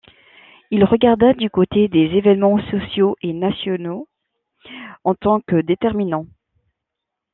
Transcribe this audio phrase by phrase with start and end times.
[0.71, 4.07] Il regarda du côté des événements sociaux et nationaux
[5.03, 6.25] en tant que déterminants.